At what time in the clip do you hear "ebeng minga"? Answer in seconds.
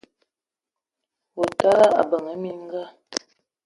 2.01-2.83